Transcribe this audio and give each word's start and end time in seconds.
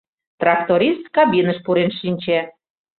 Тракторист 0.39 1.05
кабиныш 1.15 1.57
пурен 1.65 1.91
шинче. 1.99 2.39